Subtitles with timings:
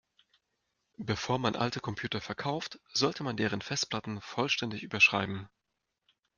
[0.97, 5.47] Bevor man alte Computer verkauft, sollte man deren Festplatten vollständig überschreiben.